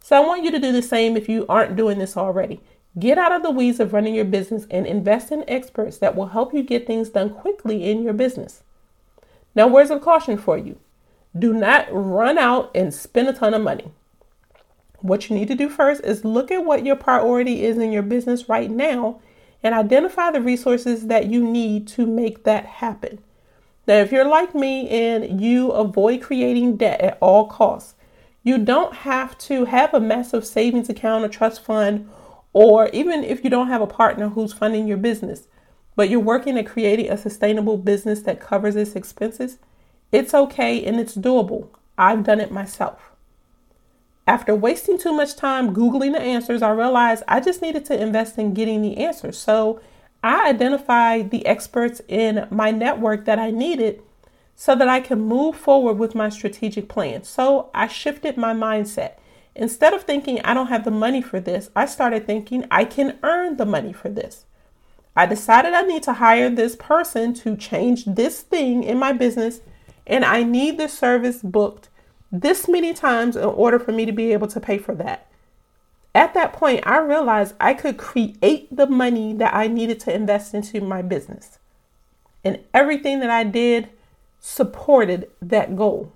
So, 0.00 0.16
I 0.16 0.24
want 0.24 0.44
you 0.44 0.52
to 0.52 0.60
do 0.60 0.70
the 0.70 0.82
same 0.82 1.16
if 1.16 1.28
you 1.28 1.46
aren't 1.48 1.74
doing 1.74 1.98
this 1.98 2.16
already. 2.16 2.60
Get 2.98 3.18
out 3.18 3.32
of 3.32 3.42
the 3.42 3.50
weeds 3.50 3.78
of 3.78 3.92
running 3.92 4.14
your 4.14 4.24
business 4.24 4.66
and 4.70 4.86
invest 4.86 5.30
in 5.30 5.44
experts 5.48 5.98
that 5.98 6.16
will 6.16 6.28
help 6.28 6.54
you 6.54 6.62
get 6.62 6.86
things 6.86 7.10
done 7.10 7.30
quickly 7.30 7.90
in 7.90 8.02
your 8.02 8.14
business. 8.14 8.62
Now, 9.54 9.66
words 9.66 9.90
of 9.90 10.02
caution 10.02 10.38
for 10.38 10.56
you 10.56 10.78
do 11.38 11.52
not 11.52 11.86
run 11.90 12.38
out 12.38 12.70
and 12.74 12.94
spend 12.94 13.28
a 13.28 13.32
ton 13.32 13.52
of 13.52 13.62
money. 13.62 13.90
What 15.00 15.28
you 15.28 15.36
need 15.36 15.48
to 15.48 15.54
do 15.54 15.68
first 15.68 16.02
is 16.04 16.24
look 16.24 16.50
at 16.50 16.64
what 16.64 16.86
your 16.86 16.96
priority 16.96 17.64
is 17.64 17.76
in 17.76 17.92
your 17.92 18.02
business 18.02 18.48
right 18.48 18.70
now 18.70 19.20
and 19.62 19.74
identify 19.74 20.30
the 20.30 20.40
resources 20.40 21.08
that 21.08 21.26
you 21.26 21.44
need 21.44 21.86
to 21.88 22.06
make 22.06 22.44
that 22.44 22.64
happen. 22.64 23.18
Now, 23.86 23.96
if 23.96 24.10
you're 24.10 24.28
like 24.28 24.54
me 24.54 24.88
and 24.88 25.40
you 25.40 25.70
avoid 25.70 26.22
creating 26.22 26.76
debt 26.76 27.00
at 27.00 27.18
all 27.20 27.46
costs, 27.46 27.94
you 28.42 28.58
don't 28.58 28.94
have 28.94 29.36
to 29.38 29.66
have 29.66 29.92
a 29.92 30.00
massive 30.00 30.46
savings 30.46 30.88
account 30.88 31.24
or 31.24 31.28
trust 31.28 31.62
fund, 31.62 32.08
or 32.56 32.88
even 32.94 33.22
if 33.22 33.44
you 33.44 33.50
don't 33.50 33.68
have 33.68 33.82
a 33.82 33.86
partner 33.86 34.30
who's 34.30 34.54
funding 34.54 34.88
your 34.88 34.96
business, 34.96 35.46
but 35.94 36.08
you're 36.08 36.18
working 36.18 36.56
at 36.56 36.64
creating 36.64 37.10
a 37.10 37.18
sustainable 37.18 37.76
business 37.76 38.22
that 38.22 38.40
covers 38.40 38.76
its 38.76 38.96
expenses, 38.96 39.58
it's 40.10 40.32
okay 40.32 40.82
and 40.82 40.98
it's 40.98 41.14
doable. 41.14 41.68
I've 41.98 42.24
done 42.24 42.40
it 42.40 42.50
myself. 42.50 43.10
After 44.26 44.54
wasting 44.54 44.96
too 44.96 45.12
much 45.12 45.36
time 45.36 45.74
Googling 45.74 46.14
the 46.14 46.22
answers, 46.22 46.62
I 46.62 46.70
realized 46.70 47.24
I 47.28 47.40
just 47.40 47.60
needed 47.60 47.84
to 47.84 48.02
invest 48.02 48.38
in 48.38 48.54
getting 48.54 48.80
the 48.80 48.96
answers. 49.04 49.36
So 49.36 49.78
I 50.24 50.48
identified 50.48 51.30
the 51.30 51.44
experts 51.44 52.00
in 52.08 52.46
my 52.50 52.70
network 52.70 53.26
that 53.26 53.38
I 53.38 53.50
needed 53.50 54.02
so 54.54 54.74
that 54.74 54.88
I 54.88 55.00
can 55.00 55.20
move 55.20 55.56
forward 55.56 55.98
with 55.98 56.14
my 56.14 56.30
strategic 56.30 56.88
plan. 56.88 57.22
So 57.22 57.68
I 57.74 57.86
shifted 57.86 58.38
my 58.38 58.54
mindset. 58.54 59.16
Instead 59.58 59.94
of 59.94 60.02
thinking 60.02 60.38
I 60.42 60.52
don't 60.52 60.66
have 60.66 60.84
the 60.84 60.90
money 60.90 61.22
for 61.22 61.40
this, 61.40 61.70
I 61.74 61.86
started 61.86 62.26
thinking 62.26 62.66
I 62.70 62.84
can 62.84 63.18
earn 63.22 63.56
the 63.56 63.64
money 63.64 63.92
for 63.92 64.10
this. 64.10 64.44
I 65.16 65.24
decided 65.24 65.72
I 65.72 65.80
need 65.80 66.02
to 66.02 66.12
hire 66.12 66.50
this 66.50 66.76
person 66.76 67.32
to 67.34 67.56
change 67.56 68.04
this 68.04 68.42
thing 68.42 68.84
in 68.84 68.98
my 68.98 69.12
business, 69.12 69.62
and 70.06 70.26
I 70.26 70.42
need 70.42 70.76
this 70.76 70.96
service 70.96 71.40
booked 71.42 71.88
this 72.30 72.68
many 72.68 72.92
times 72.92 73.34
in 73.34 73.44
order 73.44 73.78
for 73.78 73.92
me 73.92 74.04
to 74.04 74.12
be 74.12 74.32
able 74.34 74.46
to 74.48 74.60
pay 74.60 74.76
for 74.76 74.94
that. 74.96 75.26
At 76.14 76.34
that 76.34 76.52
point, 76.52 76.86
I 76.86 76.98
realized 76.98 77.54
I 77.58 77.72
could 77.72 77.96
create 77.96 78.74
the 78.74 78.86
money 78.86 79.32
that 79.34 79.54
I 79.54 79.68
needed 79.68 80.00
to 80.00 80.14
invest 80.14 80.52
into 80.52 80.82
my 80.82 81.00
business. 81.00 81.58
And 82.44 82.60
everything 82.74 83.20
that 83.20 83.30
I 83.30 83.44
did 83.44 83.88
supported 84.38 85.30
that 85.40 85.76
goal. 85.76 86.12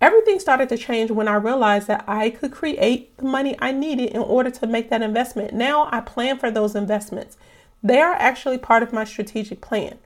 Everything 0.00 0.40
started 0.40 0.68
to 0.70 0.78
change 0.78 1.10
when 1.10 1.28
I 1.28 1.34
realized 1.34 1.86
that 1.88 2.04
I 2.08 2.30
could 2.30 2.52
create 2.52 3.16
the 3.18 3.24
money 3.24 3.54
I 3.58 3.70
needed 3.72 4.10
in 4.10 4.22
order 4.22 4.50
to 4.50 4.66
make 4.66 4.88
that 4.88 5.02
investment. 5.02 5.52
Now 5.52 5.88
I 5.92 6.00
plan 6.00 6.38
for 6.38 6.50
those 6.50 6.74
investments. 6.74 7.36
They 7.82 8.00
are 8.00 8.14
actually 8.14 8.58
part 8.58 8.82
of 8.82 8.92
my 8.92 9.04
strategic 9.04 9.60
plan. 9.60 9.98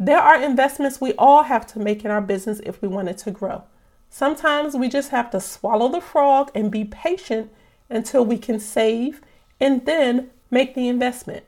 There 0.00 0.18
are 0.18 0.40
investments 0.40 1.00
we 1.00 1.12
all 1.14 1.44
have 1.44 1.66
to 1.68 1.78
make 1.78 2.04
in 2.04 2.10
our 2.10 2.20
business 2.20 2.60
if 2.64 2.80
we 2.82 2.88
want 2.88 3.08
it 3.08 3.18
to 3.18 3.30
grow. 3.30 3.64
Sometimes 4.10 4.74
we 4.74 4.88
just 4.88 5.10
have 5.10 5.30
to 5.30 5.40
swallow 5.40 5.88
the 5.88 6.00
frog 6.00 6.50
and 6.54 6.70
be 6.70 6.84
patient 6.84 7.52
until 7.90 8.24
we 8.24 8.38
can 8.38 8.58
save 8.58 9.20
and 9.60 9.86
then 9.86 10.30
make 10.50 10.74
the 10.74 10.88
investment. 10.88 11.44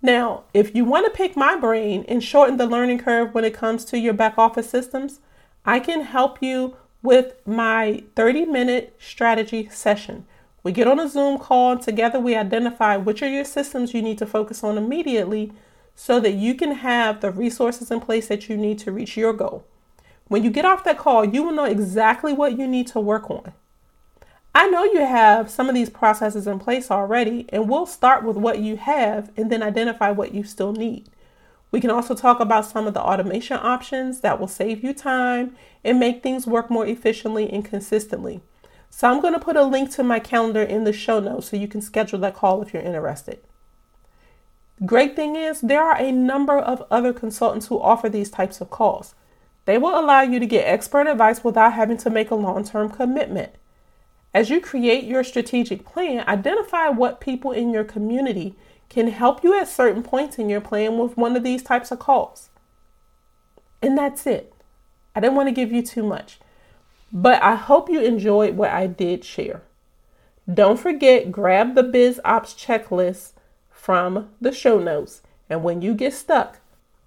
Now, 0.00 0.44
if 0.54 0.74
you 0.74 0.84
want 0.84 1.06
to 1.06 1.16
pick 1.16 1.36
my 1.36 1.56
brain 1.56 2.04
and 2.08 2.22
shorten 2.22 2.56
the 2.56 2.66
learning 2.66 2.98
curve 2.98 3.34
when 3.34 3.44
it 3.44 3.54
comes 3.54 3.84
to 3.86 3.98
your 3.98 4.14
back 4.14 4.38
office 4.38 4.70
systems, 4.70 5.20
I 5.68 5.80
can 5.80 6.00
help 6.00 6.42
you 6.42 6.78
with 7.02 7.46
my 7.46 8.02
30 8.16 8.46
minute 8.46 8.96
strategy 8.98 9.68
session. 9.70 10.24
We 10.62 10.72
get 10.72 10.86
on 10.86 10.98
a 10.98 11.06
Zoom 11.06 11.36
call 11.36 11.72
and 11.72 11.82
together 11.82 12.18
we 12.18 12.34
identify 12.34 12.96
which 12.96 13.22
are 13.22 13.28
your 13.28 13.44
systems 13.44 13.92
you 13.92 14.00
need 14.00 14.16
to 14.16 14.24
focus 14.24 14.64
on 14.64 14.78
immediately 14.78 15.52
so 15.94 16.20
that 16.20 16.32
you 16.32 16.54
can 16.54 16.76
have 16.76 17.20
the 17.20 17.30
resources 17.30 17.90
in 17.90 18.00
place 18.00 18.28
that 18.28 18.48
you 18.48 18.56
need 18.56 18.78
to 18.78 18.92
reach 18.92 19.14
your 19.14 19.34
goal. 19.34 19.62
When 20.28 20.42
you 20.42 20.48
get 20.48 20.64
off 20.64 20.84
that 20.84 20.96
call, 20.96 21.26
you 21.26 21.42
will 21.42 21.52
know 21.52 21.66
exactly 21.66 22.32
what 22.32 22.56
you 22.56 22.66
need 22.66 22.86
to 22.86 23.00
work 23.00 23.28
on. 23.30 23.52
I 24.54 24.68
know 24.68 24.84
you 24.84 25.00
have 25.00 25.50
some 25.50 25.68
of 25.68 25.74
these 25.74 25.90
processes 25.90 26.46
in 26.46 26.60
place 26.60 26.90
already, 26.90 27.44
and 27.50 27.68
we'll 27.68 27.84
start 27.84 28.24
with 28.24 28.38
what 28.38 28.60
you 28.60 28.78
have 28.78 29.30
and 29.36 29.52
then 29.52 29.62
identify 29.62 30.12
what 30.12 30.32
you 30.32 30.44
still 30.44 30.72
need. 30.72 31.10
We 31.70 31.80
can 31.80 31.90
also 31.90 32.14
talk 32.14 32.40
about 32.40 32.66
some 32.66 32.86
of 32.86 32.94
the 32.94 33.02
automation 33.02 33.58
options 33.60 34.20
that 34.20 34.40
will 34.40 34.48
save 34.48 34.82
you 34.82 34.94
time 34.94 35.54
and 35.84 36.00
make 36.00 36.22
things 36.22 36.46
work 36.46 36.70
more 36.70 36.86
efficiently 36.86 37.50
and 37.50 37.64
consistently. 37.64 38.40
So, 38.90 39.08
I'm 39.08 39.20
going 39.20 39.34
to 39.34 39.40
put 39.40 39.56
a 39.56 39.64
link 39.64 39.90
to 39.92 40.02
my 40.02 40.18
calendar 40.18 40.62
in 40.62 40.84
the 40.84 40.94
show 40.94 41.20
notes 41.20 41.50
so 41.50 41.56
you 41.56 41.68
can 41.68 41.82
schedule 41.82 42.18
that 42.20 42.34
call 42.34 42.62
if 42.62 42.72
you're 42.72 42.82
interested. 42.82 43.40
Great 44.86 45.16
thing 45.16 45.36
is, 45.36 45.60
there 45.60 45.82
are 45.82 46.00
a 46.00 46.12
number 46.12 46.56
of 46.56 46.84
other 46.90 47.12
consultants 47.12 47.66
who 47.66 47.80
offer 47.80 48.08
these 48.08 48.30
types 48.30 48.60
of 48.60 48.70
calls. 48.70 49.14
They 49.64 49.76
will 49.76 49.98
allow 49.98 50.22
you 50.22 50.38
to 50.38 50.46
get 50.46 50.66
expert 50.66 51.06
advice 51.06 51.44
without 51.44 51.74
having 51.74 51.98
to 51.98 52.10
make 52.10 52.30
a 52.30 52.36
long 52.36 52.64
term 52.64 52.88
commitment. 52.88 53.52
As 54.32 54.50
you 54.50 54.60
create 54.60 55.04
your 55.04 55.24
strategic 55.24 55.84
plan, 55.84 56.24
identify 56.28 56.88
what 56.88 57.20
people 57.20 57.50
in 57.50 57.70
your 57.70 57.84
community 57.84 58.54
can 58.88 59.08
help 59.08 59.44
you 59.44 59.58
at 59.58 59.68
certain 59.68 60.02
points 60.02 60.38
in 60.38 60.48
your 60.48 60.60
plan 60.60 60.98
with 60.98 61.16
one 61.16 61.36
of 61.36 61.44
these 61.44 61.62
types 61.62 61.90
of 61.90 61.98
calls. 61.98 62.48
And 63.82 63.96
that's 63.96 64.26
it. 64.26 64.52
I 65.14 65.20
didn't 65.20 65.36
want 65.36 65.48
to 65.48 65.54
give 65.54 65.72
you 65.72 65.82
too 65.82 66.02
much, 66.02 66.38
but 67.12 67.42
I 67.42 67.54
hope 67.54 67.90
you 67.90 68.00
enjoyed 68.00 68.56
what 68.56 68.70
I 68.70 68.86
did 68.86 69.24
share. 69.24 69.62
Don't 70.52 70.78
forget, 70.78 71.30
grab 71.30 71.74
the 71.74 71.82
Biz 71.82 72.20
Ops 72.24 72.54
checklist 72.54 73.32
from 73.70 74.30
the 74.40 74.52
show 74.52 74.78
notes. 74.78 75.22
And 75.50 75.62
when 75.62 75.82
you 75.82 75.94
get 75.94 76.14
stuck, 76.14 76.60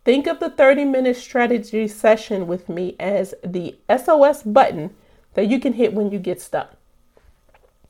think 0.03 0.27
of 0.27 0.39
the 0.39 0.49
30 0.49 0.85
minute 0.85 1.17
strategy 1.17 1.87
session 1.87 2.47
with 2.47 2.69
me 2.69 2.95
as 2.99 3.33
the 3.43 3.75
SOS 3.89 4.43
button 4.43 4.91
that 5.33 5.47
you 5.47 5.59
can 5.59 5.73
hit 5.73 5.93
when 5.93 6.11
you 6.11 6.19
get 6.19 6.41
stuck. 6.41 6.75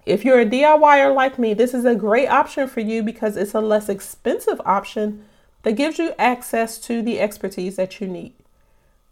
If 0.06 0.26
you're 0.26 0.40
a 0.40 0.46
DIYer 0.46 1.14
like 1.14 1.38
me, 1.38 1.54
this 1.54 1.74
is 1.74 1.86
a 1.86 1.96
great 1.96 2.28
option 2.28 2.68
for 2.68 2.80
you 2.80 3.04
because 3.04 3.38
it's 3.38 3.54
a 3.54 3.62
less 3.62 3.88
expensive 3.88 4.60
option 4.66 5.26
that 5.62 5.74
gives 5.74 6.00
you 6.00 6.14
access 6.18 6.80
to 6.80 7.04
the 7.04 7.20
expertise 7.20 7.76
that 7.76 8.02
you 8.02 8.08
need. 8.08 8.34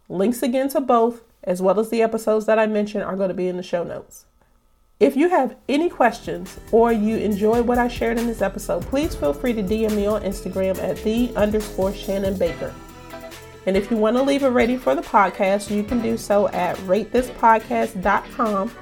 Links 0.08 0.42
again 0.42 0.68
to 0.70 0.80
both, 0.80 1.22
as 1.44 1.62
well 1.62 1.78
as 1.78 1.90
the 1.90 2.02
episodes 2.02 2.46
that 2.46 2.58
I 2.58 2.66
mentioned, 2.66 3.04
are 3.04 3.14
going 3.14 3.28
to 3.28 3.34
be 3.34 3.46
in 3.46 3.56
the 3.56 3.62
show 3.62 3.84
notes. 3.84 4.24
If 4.98 5.16
you 5.16 5.28
have 5.28 5.56
any 5.68 5.88
questions 5.88 6.58
or 6.72 6.92
you 6.92 7.16
enjoy 7.16 7.62
what 7.62 7.78
I 7.78 7.86
shared 7.86 8.18
in 8.18 8.26
this 8.26 8.42
episode, 8.42 8.82
please 8.82 9.14
feel 9.14 9.32
free 9.32 9.52
to 9.52 9.62
DM 9.62 9.94
me 9.94 10.06
on 10.06 10.22
Instagram 10.22 10.76
at 10.78 10.96
the 11.04 11.34
underscore 11.36 11.94
Shannon 11.94 12.36
Baker. 12.36 12.74
And 13.66 13.76
if 13.76 13.90
you 13.90 13.96
want 13.96 14.16
to 14.16 14.22
leave 14.22 14.42
a 14.42 14.50
rating 14.50 14.80
for 14.80 14.94
the 14.96 15.02
podcast, 15.02 15.74
you 15.74 15.84
can 15.84 16.02
do 16.02 16.18
so 16.18 16.48
at 16.48 16.76
ratethispodcast.com 16.78 18.72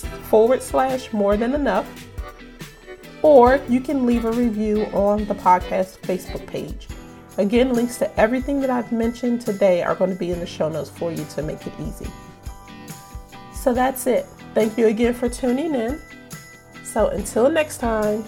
forward 0.00 0.62
slash 0.62 1.12
more 1.12 1.36
than 1.36 1.54
enough. 1.54 1.86
Or 3.22 3.60
you 3.68 3.80
can 3.80 4.04
leave 4.04 4.24
a 4.24 4.32
review 4.32 4.86
on 4.86 5.26
the 5.26 5.34
podcast 5.34 5.98
Facebook 6.00 6.46
page. 6.46 6.88
Again, 7.38 7.72
links 7.72 7.98
to 7.98 8.20
everything 8.20 8.60
that 8.60 8.70
I've 8.70 8.92
mentioned 8.92 9.40
today 9.40 9.82
are 9.82 9.94
going 9.94 10.10
to 10.10 10.16
be 10.16 10.32
in 10.32 10.40
the 10.40 10.46
show 10.46 10.68
notes 10.68 10.90
for 10.90 11.10
you 11.10 11.24
to 11.24 11.42
make 11.42 11.66
it 11.66 11.72
easy. 11.80 12.10
So 13.54 13.72
that's 13.72 14.06
it. 14.06 14.26
Thank 14.54 14.76
you 14.76 14.88
again 14.88 15.14
for 15.14 15.28
tuning 15.28 15.74
in. 15.74 16.00
So 16.84 17.08
until 17.08 17.48
next 17.48 17.78
time, 17.78 18.24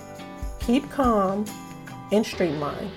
keep 0.61 0.89
calm 0.91 1.45
and 2.13 2.25
streamline. 2.25 2.91